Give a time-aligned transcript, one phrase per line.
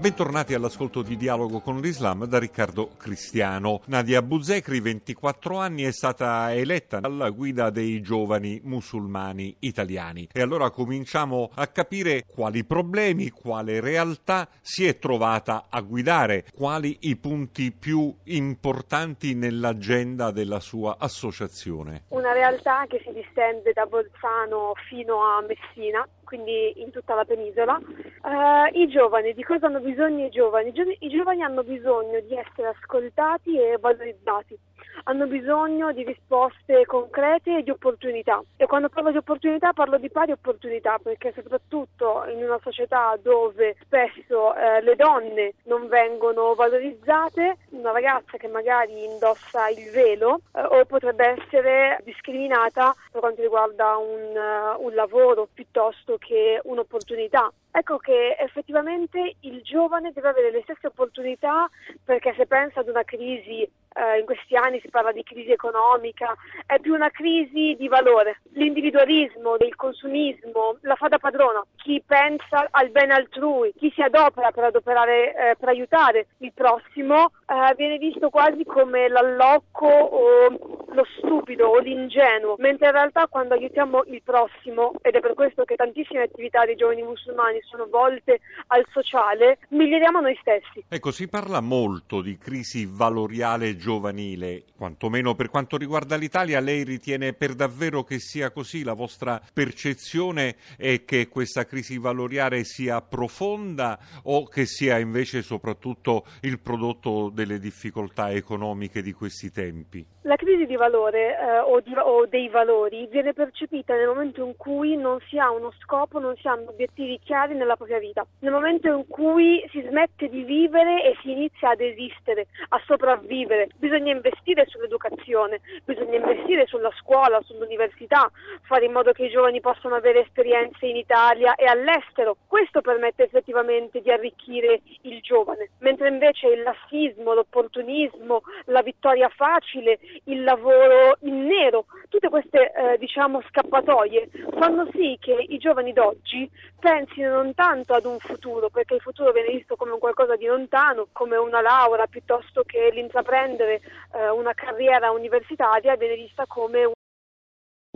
[0.00, 3.82] Bentornati all'ascolto di Dialogo con l'Islam da Riccardo Cristiano.
[3.88, 10.26] Nadia Buzekri, 24 anni, è stata eletta alla guida dei giovani musulmani italiani.
[10.32, 16.96] E allora cominciamo a capire quali problemi, quale realtà si è trovata a guidare, quali
[17.00, 22.04] i punti più importanti nell'agenda della sua associazione.
[22.08, 27.76] Una realtà che si distende da Bolzano fino a Messina quindi in tutta la penisola.
[28.22, 30.72] Uh, I giovani, di cosa hanno bisogno i giovani?
[31.00, 31.42] I, giovani?
[31.42, 34.58] Hanno bisogno di essere ascoltati e valorizzati
[35.04, 38.42] hanno bisogno di risposte concrete e di opportunità.
[38.56, 43.76] E quando parlo di opportunità parlo di pari opportunità perché soprattutto in una società dove
[43.82, 50.62] spesso eh, le donne non vengono valorizzate, una ragazza che magari indossa il velo eh,
[50.62, 57.50] o potrebbe essere discriminata per quanto riguarda un, uh, un lavoro piuttosto che un'opportunità.
[57.72, 61.68] Ecco che effettivamente il giovane deve avere le stesse opportunità
[62.04, 66.34] perché se pensa ad una crisi eh, in questi anni si parla di crisi economica,
[66.66, 68.40] è più una crisi di valore.
[68.52, 71.64] L'individualismo, il consumismo, la fa da padrona.
[71.76, 77.32] Chi pensa al bene altrui, chi si adopera per, adoperare, eh, per aiutare il prossimo,
[77.46, 83.54] eh, viene visto quasi come l'allocco o lo stupido o l'ingenuo, mentre in realtà quando
[83.54, 88.40] aiutiamo il prossimo, ed è per questo che tantissime attività dei giovani musulmani sono volte
[88.68, 90.84] al sociale, miglioriamo noi stessi.
[90.88, 97.32] Ecco, si parla molto di crisi valoriale giovanile, quantomeno per quanto riguarda l'Italia, lei ritiene
[97.32, 98.84] per davvero che sia così?
[98.84, 106.26] La vostra percezione è che questa crisi valoriale sia profonda o che sia invece soprattutto
[106.42, 110.06] il prodotto delle difficoltà economiche di questi tempi?
[110.22, 114.54] La crisi di valore eh, o, di, o, dei valori viene percepita nel momento in
[114.56, 118.52] cui non si ha uno scopo, non si hanno obiettivi chiari nella propria vita, nel
[118.52, 123.69] momento in cui si smette di vivere e si inizia ad esistere, a sopravvivere.
[123.76, 128.30] Bisogna investire sull'educazione, bisogna investire sulla scuola, sull'università,
[128.62, 132.36] fare in modo che i giovani possano avere esperienze in Italia e all'estero.
[132.46, 139.98] Questo permette effettivamente di arricchire il giovane, mentre invece il lassismo, l'opportunismo, la vittoria facile,
[140.24, 141.86] il lavoro in nero,
[142.20, 146.48] tutte queste eh, diciamo scappatoie fanno sì che i giovani d'oggi
[146.78, 150.44] pensino non tanto ad un futuro, perché il futuro viene visto come un qualcosa di
[150.44, 153.80] lontano, come una laurea piuttosto che l'intraprendere
[154.12, 156.92] eh, una carriera universitaria viene vista come un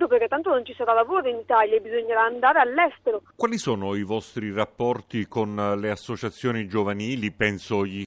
[0.08, 3.22] perché tanto non ci sarà lavoro in Italia e bisognerà andare all'estero.
[3.36, 8.02] Quali sono i vostri rapporti con le associazioni giovanili, penso gli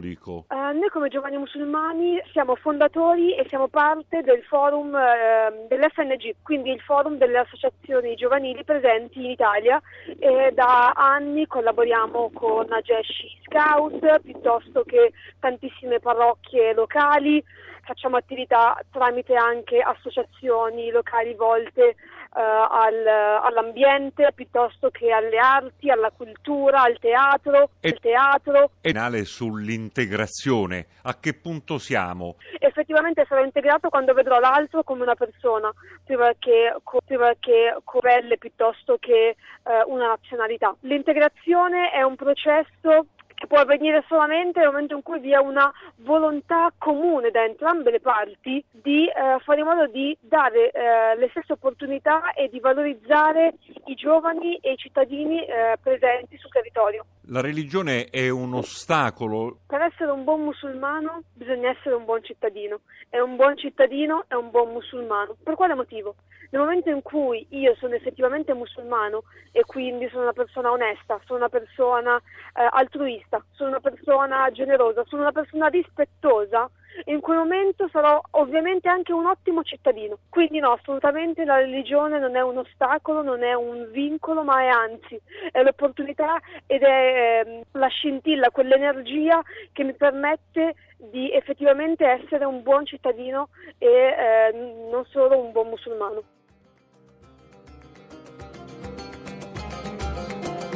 [0.00, 0.44] Uh,
[0.78, 6.80] noi come giovani musulmani siamo fondatori e siamo parte del forum uh, dell'FNG, quindi il
[6.82, 9.82] forum delle associazioni giovanili presenti in Italia
[10.20, 15.10] e da anni collaboriamo con Ageshi Scout piuttosto che
[15.40, 17.42] tantissime parrocchie locali,
[17.88, 21.96] facciamo attività tramite anche associazioni locali volte
[22.34, 23.06] uh, al,
[23.42, 28.70] all'ambiente piuttosto che alle arti, alla cultura, al teatro, e, al teatro.
[28.82, 28.92] E
[29.24, 32.36] sull'integrazione, a che punto siamo?
[32.58, 35.72] Effettivamente sarò integrato quando vedrò l'altro come una persona,
[36.04, 36.74] prima che,
[37.06, 40.76] prima che come piuttosto che uh, una nazionalità.
[40.80, 43.06] L'integrazione è un processo
[43.48, 48.00] può avvenire solamente nel momento in cui vi è una volontà comune da entrambe le
[48.00, 53.54] parti di eh, fare in modo di dare eh, le stesse opportunità e di valorizzare
[53.86, 57.04] i giovani e i cittadini eh, presenti sul territorio.
[57.30, 59.58] La religione è un ostacolo.
[59.66, 64.34] Per essere un buon musulmano bisogna essere un buon cittadino e un buon cittadino è
[64.34, 65.36] un buon musulmano.
[65.42, 66.14] Per quale motivo?
[66.50, 71.40] Nel momento in cui io sono effettivamente musulmano e quindi sono una persona onesta, sono
[71.40, 76.70] una persona eh, altruista, sono una persona generosa, sono una persona rispettosa,
[77.04, 80.18] in quel momento sarò ovviamente anche un ottimo cittadino.
[80.28, 84.68] Quindi no, assolutamente la religione non è un ostacolo, non è un vincolo, ma è
[84.68, 85.20] anzi
[85.52, 89.42] è l'opportunità ed è eh, la scintilla, quell'energia
[89.72, 94.52] che mi permette di effettivamente essere un buon cittadino e eh,
[94.90, 96.37] non solo un buon musulmano.